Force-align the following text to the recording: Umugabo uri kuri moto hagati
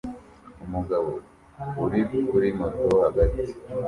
Umugabo 0.65 1.11
uri 1.83 2.01
kuri 2.29 2.47
moto 2.59 2.85
hagati 3.03 3.43